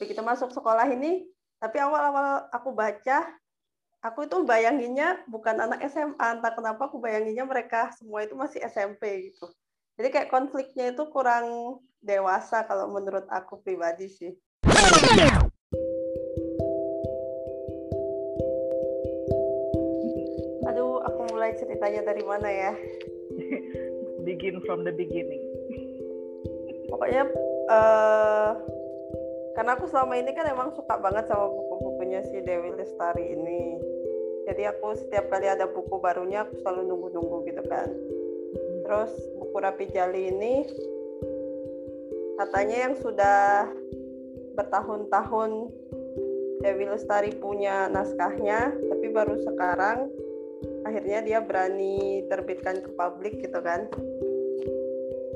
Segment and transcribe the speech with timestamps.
[0.00, 1.28] begitu masuk sekolah ini
[1.60, 3.28] tapi awal-awal aku baca
[4.00, 9.28] aku itu bayanginnya bukan anak SMA entah kenapa aku bayanginnya mereka semua itu masih SMP
[9.28, 9.52] gitu.
[10.00, 14.32] Jadi kayak konfliknya itu kurang dewasa kalau menurut aku pribadi sih.
[20.64, 22.72] Aduh aku mulai ceritanya dari mana ya?
[24.24, 25.44] Begin from the beginning.
[26.88, 27.28] Pokoknya
[27.68, 28.56] uh,
[29.60, 33.76] karena aku selama ini kan emang suka banget sama buku-bukunya si Dewi Lestari ini.
[34.48, 37.92] Jadi aku setiap kali ada buku barunya aku selalu nunggu-nunggu gitu kan.
[38.88, 40.64] Terus buku Rapi Jali ini
[42.40, 43.68] katanya yang sudah
[44.56, 45.68] bertahun-tahun
[46.64, 50.08] Dewi Lestari punya naskahnya tapi baru sekarang
[50.88, 53.92] akhirnya dia berani terbitkan ke publik gitu kan.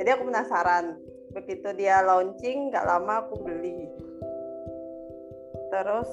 [0.00, 0.96] Jadi aku penasaran
[1.36, 4.03] begitu dia launching nggak lama aku beli
[5.74, 6.06] terus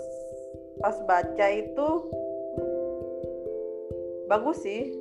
[0.82, 1.88] pas baca itu
[4.26, 4.98] bagus sih.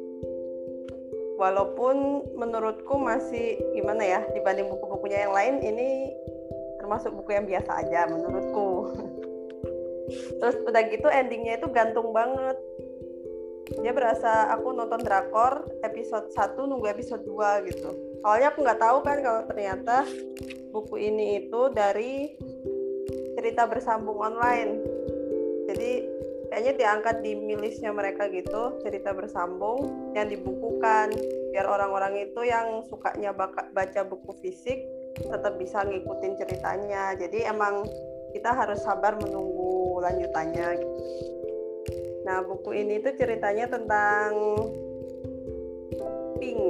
[1.41, 6.12] Walaupun menurutku masih gimana ya dibanding buku-bukunya yang lain ini
[6.77, 8.92] termasuk buku yang biasa aja menurutku.
[10.42, 12.61] Terus udah gitu endingnya itu gantung banget.
[13.80, 17.89] Dia berasa aku nonton drakor episode 1 nunggu episode 2 gitu.
[18.20, 19.97] Awalnya aku nggak tahu kan kalau ternyata
[20.74, 22.34] buku ini itu dari
[23.41, 24.84] cerita bersambung online.
[25.64, 26.05] Jadi
[26.52, 31.08] kayaknya diangkat di milisnya mereka gitu cerita bersambung yang dibukukan.
[31.56, 33.33] Biar orang-orang itu yang sukanya
[33.72, 34.84] baca buku fisik
[35.16, 37.16] tetap bisa ngikutin ceritanya.
[37.16, 37.88] Jadi emang
[38.36, 40.77] kita harus sabar menunggu lanjutannya.
[42.28, 44.36] Nah buku ini tuh ceritanya tentang
[46.36, 46.61] Pink.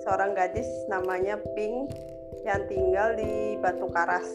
[0.00, 1.92] Seorang gadis namanya Pink
[2.46, 4.28] yang tinggal di Batu Karas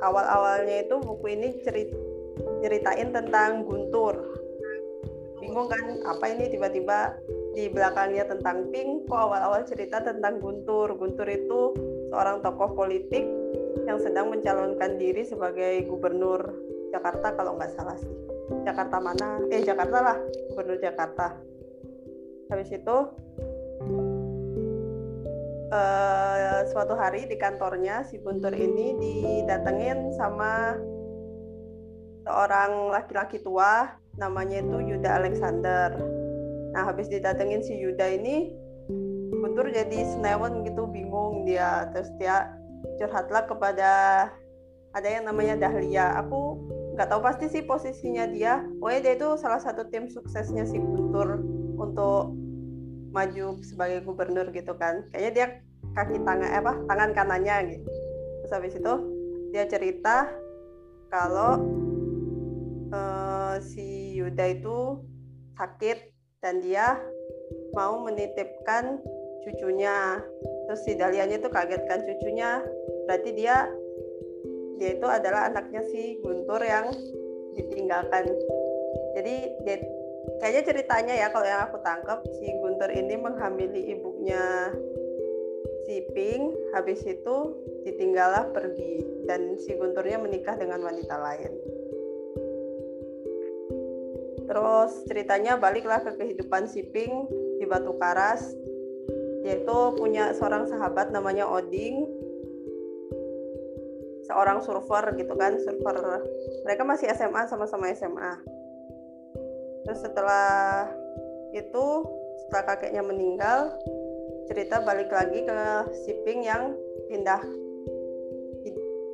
[0.00, 1.90] awal-awalnya itu buku ini cerit
[2.64, 4.16] ceritain tentang Guntur.
[5.40, 7.16] Bingung kan, apa ini tiba-tiba
[7.56, 10.92] di belakangnya tentang Pink, kok awal-awal cerita tentang Guntur.
[10.96, 11.72] Guntur itu
[12.12, 13.24] seorang tokoh politik
[13.88, 16.52] yang sedang mencalonkan diri sebagai gubernur
[16.92, 18.12] Jakarta kalau nggak salah sih.
[18.66, 19.40] Jakarta mana?
[19.48, 20.16] Eh, Jakarta lah,
[20.52, 21.38] gubernur Jakarta.
[22.50, 22.96] Habis itu
[25.70, 30.76] uh, suatu hari di kantornya si Guntur ini didatengin sama
[32.26, 35.96] seorang laki-laki tua namanya itu Yuda Alexander.
[36.76, 38.52] Nah habis didatengin si Yuda ini
[39.30, 42.52] Guntur jadi senewan gitu bingung dia terus dia
[43.00, 43.92] curhatlah kepada
[44.90, 46.18] ada yang namanya Dahlia.
[46.20, 46.60] Aku
[46.98, 48.60] nggak tahu pasti sih posisinya dia.
[48.82, 51.40] Oh dia itu salah satu tim suksesnya si Guntur
[51.80, 52.39] untuk
[53.10, 55.06] maju sebagai gubernur gitu kan.
[55.10, 55.46] Kayaknya dia
[55.94, 57.90] kaki tangan eh, apa tangan kanannya gitu.
[58.42, 58.94] Terus habis itu
[59.50, 60.30] dia cerita
[61.10, 61.58] kalau
[62.94, 65.02] uh, si Yuda itu
[65.58, 65.98] sakit
[66.40, 66.96] dan dia
[67.74, 69.02] mau menitipkan
[69.42, 70.22] cucunya.
[70.68, 72.62] Terus si Dalianya itu kagetkan cucunya.
[73.10, 73.66] Berarti dia
[74.78, 76.88] dia itu adalah anaknya si Guntur yang
[77.58, 78.24] ditinggalkan.
[79.18, 79.34] Jadi
[79.66, 79.76] dia
[80.40, 84.72] kayaknya ceritanya ya kalau yang aku tangkap si Guntur ini menghamili ibunya
[85.88, 87.36] si Pink habis itu
[87.88, 91.52] ditinggallah pergi dan si Gunturnya menikah dengan wanita lain.
[94.50, 97.30] Terus ceritanya baliklah ke kehidupan si Pink
[97.62, 98.42] di Batu Karas.
[99.40, 102.04] Yaitu punya seorang sahabat namanya Oding.
[104.28, 105.96] Seorang surfer gitu kan surfer.
[106.66, 108.59] Mereka masih SMA sama-sama SMA
[109.86, 110.86] terus setelah
[111.50, 111.84] itu
[112.46, 113.78] setelah kakeknya meninggal
[114.50, 115.58] cerita balik lagi ke
[116.02, 116.74] Siping yang
[117.06, 117.42] pindah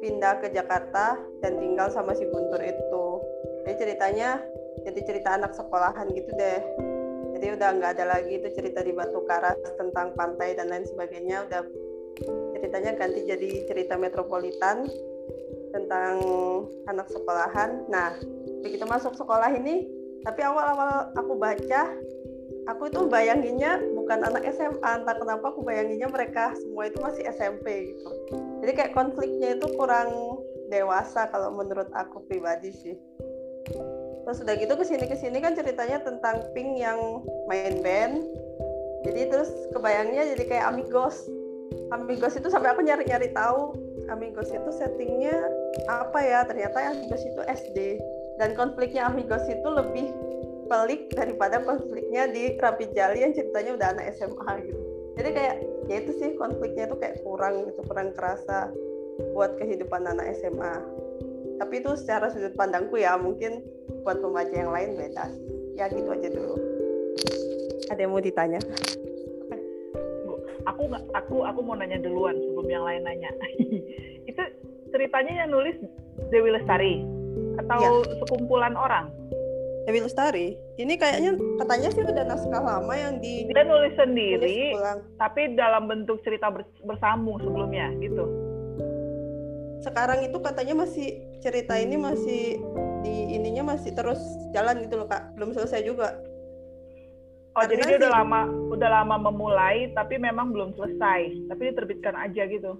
[0.00, 3.06] pindah ke Jakarta dan tinggal sama si Guntur itu.
[3.64, 4.38] Jadi ceritanya
[4.86, 6.60] jadi cerita anak sekolahan gitu deh.
[7.36, 11.48] Jadi udah nggak ada lagi itu cerita di Batu Karas tentang pantai dan lain sebagainya.
[11.50, 11.62] Udah
[12.56, 14.88] ceritanya ganti jadi cerita metropolitan
[15.74, 16.16] tentang
[16.88, 17.84] anak sekolahan.
[17.90, 18.16] Nah
[18.64, 19.95] begitu masuk sekolah ini
[20.26, 21.94] tapi awal-awal aku baca
[22.66, 27.94] aku itu bayanginnya bukan anak SMA entah kenapa aku bayanginnya mereka semua itu masih SMP
[27.94, 28.10] gitu.
[28.62, 32.96] Jadi kayak konfliknya itu kurang dewasa kalau menurut aku pribadi sih.
[34.26, 38.26] Terus udah gitu ke sini ke sini kan ceritanya tentang Pink yang main band.
[39.06, 41.22] Jadi terus kebayangnya jadi kayak Amigos.
[41.94, 43.78] Amigos itu sampai aku nyari-nyari tahu
[44.10, 45.38] Amigos itu settingnya
[45.86, 46.42] apa ya?
[46.42, 48.02] Ternyata Amigos itu SD
[48.36, 50.12] dan konfliknya Amigos itu lebih
[50.66, 54.82] pelik daripada konfliknya di Rapi Jali yang ceritanya udah anak SMA gitu.
[55.16, 55.56] Jadi kayak
[55.88, 58.68] ya itu sih konfliknya itu kayak kurang gitu kurang kerasa
[59.32, 60.74] buat kehidupan anak SMA
[61.56, 63.64] tapi itu secara sudut pandangku ya mungkin
[64.04, 65.24] buat pembaca yang lain beda.
[65.76, 66.54] Ya gitu aja dulu.
[67.88, 68.60] Ada yang mau ditanya?
[70.66, 73.30] Aku nggak aku aku mau nanya duluan sebelum yang lain nanya.
[74.30, 74.42] Itu
[74.92, 75.78] ceritanya yang nulis
[76.28, 77.15] Dewi Lestari
[77.60, 78.16] atau ya.
[78.24, 79.08] sekumpulan orang?
[79.86, 80.58] Dewi Lestari.
[80.76, 84.74] Ini kayaknya katanya sih udah naskah lama yang di dia nulis sendiri
[85.16, 86.50] tapi dalam bentuk cerita
[86.82, 88.26] bersambung sebelumnya gitu.
[89.86, 92.58] Sekarang itu katanya masih cerita ini masih
[93.06, 94.18] di ininya masih terus
[94.50, 95.30] jalan gitu loh kak.
[95.38, 96.18] Belum selesai juga.
[97.56, 98.40] Oh Karena jadi dia sih, udah lama
[98.74, 101.46] udah lama memulai tapi memang belum selesai.
[101.46, 102.74] Tapi diterbitkan aja gitu.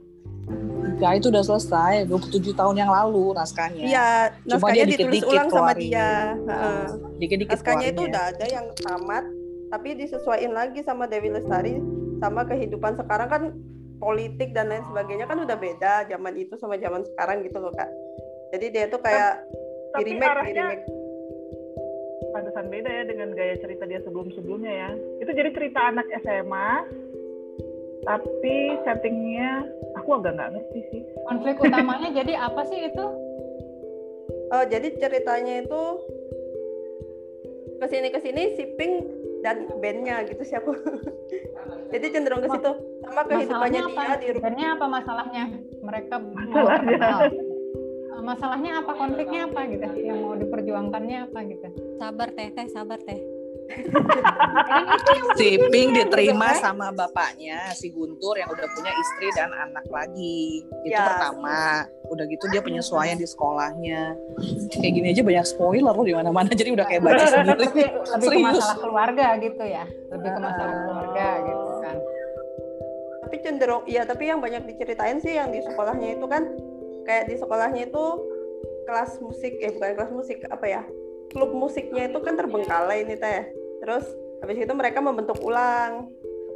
[0.96, 3.84] Ya itu udah selesai 27 tahun yang lalu naskahnya.
[3.84, 4.08] Iya,
[4.48, 6.38] naskahnya dia ditulis dikit ulang sama dia.
[6.46, 6.88] Nah,
[7.20, 9.25] dikit-dikit naskahnya itu udah ada yang tamat
[9.66, 11.82] tapi disesuaikan lagi sama Dewi Lestari
[12.22, 13.43] sama kehidupan sekarang kan
[13.98, 17.90] politik dan lain sebagainya kan udah beda zaman itu sama zaman sekarang gitu loh kak.
[18.54, 19.43] Jadi dia tuh kayak
[20.00, 20.84] di remake, di remake
[22.37, 24.90] pantesan beda ya dengan gaya cerita dia sebelum-sebelumnya ya.
[25.25, 26.70] Itu jadi cerita anak SMA,
[28.06, 28.56] tapi
[28.87, 29.67] settingnya
[29.99, 31.03] aku agak nggak ngerti sih.
[31.26, 33.06] Konflik utamanya jadi apa sih itu?
[34.55, 35.82] Oh, jadi ceritanya itu
[37.76, 38.94] ke sini ke sini si Pink
[39.43, 40.70] dan bandnya gitu sih aku.
[41.93, 42.73] jadi cenderung ke situ
[43.03, 44.70] sama kehidupannya dia di rumah.
[44.79, 45.44] apa masalahnya?
[45.82, 47.29] Mereka masalahnya
[48.26, 51.69] masalahnya apa konfliknya apa gitu yang mau diperjuangkannya apa gitu
[52.03, 53.23] sabar teh teh sabar teh
[55.39, 60.63] si Pink diterima sama bapaknya si Guntur yang udah punya istri dan anak lagi.
[60.87, 61.07] Itu ya.
[61.07, 61.85] pertama.
[62.07, 64.15] Udah gitu dia penyesuaian di sekolahnya.
[64.79, 66.51] Kayak gini aja banyak spoiler loh di mana-mana.
[66.55, 67.59] Jadi udah kayak baca sendiri.
[67.67, 67.87] lebih,
[68.17, 69.85] lebih ke masalah keluarga gitu ya.
[70.15, 71.97] Lebih ke masalah keluarga gitu kan.
[73.27, 76.47] Tapi cenderung iya tapi yang banyak diceritain sih yang di sekolahnya itu kan
[77.03, 78.05] kayak di sekolahnya itu
[78.87, 80.83] kelas musik eh bukan kelas musik apa ya
[81.32, 83.50] klub musiknya itu kan terbengkalai ini teh.
[83.82, 84.06] Terus
[84.43, 86.11] habis itu mereka membentuk ulang.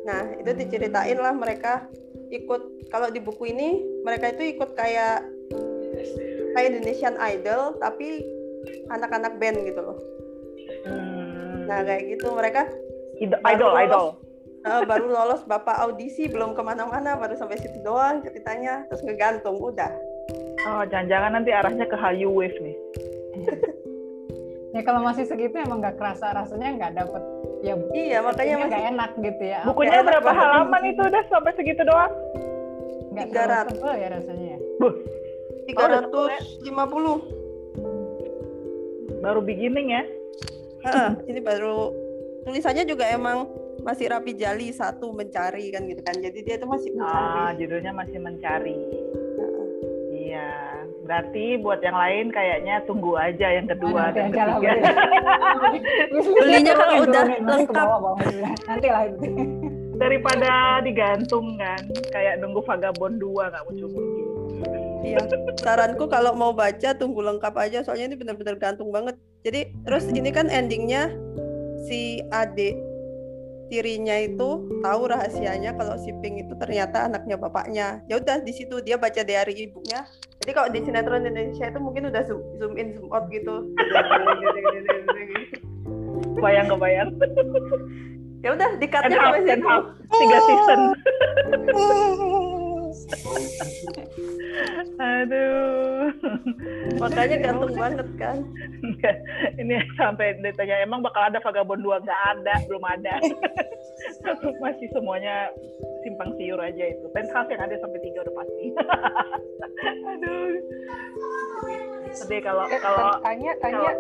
[0.07, 1.87] Nah itu diceritain lah mereka
[2.31, 2.91] ikut.
[2.91, 5.23] Kalau di buku ini mereka itu ikut kayak
[6.55, 8.27] kayak Indonesian Idol tapi
[8.91, 9.99] anak-anak band gitu loh.
[10.87, 11.67] Hmm.
[11.69, 12.33] nah kayak gitu.
[12.35, 12.63] Mereka
[13.21, 14.07] idol idol.
[14.61, 18.85] Uh, baru lolos bapak audisi belum ke mana-mana baru sampai situ doang ceritanya.
[18.93, 19.93] Terus ngegantung udah.
[20.69, 22.77] Oh, jangan-jangan nanti arahnya ke Hallyu Wave nih.
[24.71, 27.23] ya kalau masih segitu emang nggak kerasa rasanya nggak dapet
[27.61, 29.61] ya iya makanya nggak enak gitu ya.
[29.69, 31.01] Bukunya gak berapa halaman itu?
[31.05, 32.13] Udah sampai segitu doang?
[33.13, 33.77] Tiga ratus.
[33.83, 34.59] ya rasanya ya.
[35.69, 36.33] Tiga ratus
[36.65, 37.21] lima puluh.
[39.21, 40.03] Baru beginning ya?
[41.29, 41.93] Ini baru
[42.49, 43.45] tulisannya juga emang
[43.85, 46.17] masih rapi jali satu mencari kan gitu kan.
[46.17, 47.29] Jadi dia itu masih mencari.
[47.37, 48.77] Ah judulnya masih mencari
[51.07, 54.71] Berarti buat yang lain kayaknya tunggu aja yang kedua dan ketiga.
[56.43, 57.89] Belinya kalau udah lengkap.
[58.69, 59.27] Nanti lah itu.
[60.01, 64.29] Daripada digantung kan, kayak nunggu Vagabond 2 nggak muncul-muncul.
[65.01, 65.17] Iya,
[65.61, 69.17] saranku kalau mau baca tunggu lengkap aja soalnya ini benar-benar gantung banget.
[69.45, 71.09] Jadi terus ini kan endingnya
[71.89, 72.77] si adik
[73.71, 78.03] tirinya itu tahu rahasianya kalau si Pink itu ternyata anaknya bapaknya.
[78.11, 80.05] Ya udah di situ dia baca diary ibunya.
[80.43, 83.71] Jadi kalau di sinetron Indonesia itu mungkin udah zoom, zoom in zoom out gitu.
[86.43, 87.11] bayang kebayang.
[88.45, 89.69] ya udah dikatnya sampai situ.
[90.11, 90.81] Tiga season.
[95.01, 96.13] Aduh.
[97.01, 98.39] Makanya gantung banget kan.
[99.57, 103.15] Ini sampai ditanya emang bakal ada Vagabond 2 nggak ada, belum ada.
[104.63, 105.49] Masih semuanya
[106.05, 107.07] simpang siur aja itu.
[107.13, 108.67] Penthouse yang ada sampai tiga udah pasti.
[110.17, 110.49] Aduh.
[112.11, 113.93] Sedih kalau eh, kalau tanya tanya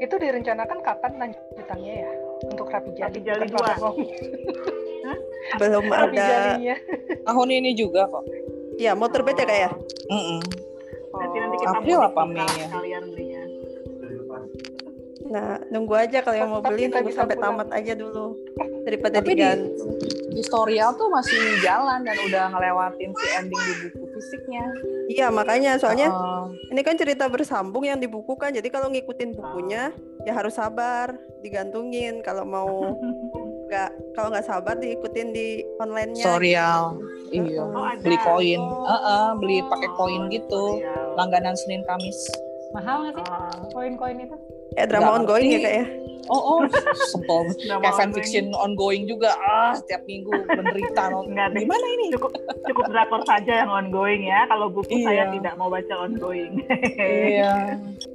[0.00, 2.12] itu direncanakan kapan lanjutannya ya
[2.48, 3.20] untuk Rapi Jali?
[3.20, 3.56] Rapi Jali 2
[5.60, 6.58] belum ada
[7.26, 8.24] tahun ini juga kok
[8.80, 9.72] Iya, mau terbit ya kayak?
[10.08, 10.40] Mm -mm.
[11.12, 12.66] Nanti nanti kita April apa Mei ya?
[12.72, 13.42] Kalian belinya.
[15.30, 17.60] Nah, nunggu aja kalau yang mau beli nunggu sampai pulang.
[17.60, 18.34] tamat aja dulu
[18.88, 19.94] daripada Tapi digantung.
[20.00, 20.08] Di,
[20.40, 24.64] historial tuh masih jalan dan udah ngelewatin si ending di buku fisiknya.
[25.12, 28.56] Iya, makanya soalnya uh, ini kan cerita bersambung yang di buku kan.
[28.56, 29.92] Jadi kalau ngikutin bukunya
[30.24, 31.14] ya harus sabar,
[31.44, 32.96] digantungin kalau mau
[33.70, 35.48] nggak kalau nggak sabar diikutin di
[35.78, 36.24] online-nya.
[36.26, 36.98] Tutorial.
[37.30, 37.62] Iya.
[37.62, 38.58] Oh, beli koin.
[38.58, 38.82] Oh.
[38.82, 40.82] Uh -uh, beli pakai koin gitu.
[41.14, 42.18] Langganan Senin Kamis.
[42.70, 43.26] Mahal nggak sih
[43.70, 44.36] koin-koin itu?
[44.74, 45.64] Eh drama Nggak ongoing ya ngerti.
[45.64, 45.86] kak ya?
[46.28, 46.58] Oh, oh.
[46.62, 47.94] Drama Kayak ongoing.
[47.96, 49.30] fanfiction ongoing juga.
[49.40, 51.02] Ah, setiap minggu menderita.
[51.26, 51.62] Enggak deh.
[51.62, 52.04] Gimana ini?
[52.14, 52.30] Cukup
[52.64, 54.46] cukup drakor saja yang ongoing ya.
[54.46, 55.06] Kalau buku Iya.
[55.06, 56.62] saya tidak mau baca ongoing.
[56.96, 57.54] Iya.